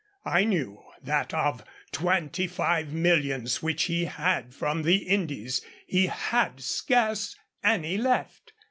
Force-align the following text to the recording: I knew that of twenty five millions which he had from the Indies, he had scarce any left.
I 0.25 0.45
knew 0.45 0.81
that 1.03 1.31
of 1.31 1.63
twenty 1.91 2.47
five 2.47 2.91
millions 2.91 3.61
which 3.61 3.83
he 3.83 4.05
had 4.05 4.51
from 4.51 4.81
the 4.81 4.95
Indies, 5.07 5.61
he 5.85 6.07
had 6.07 6.59
scarce 6.63 7.35
any 7.63 7.99
left. 7.99 8.53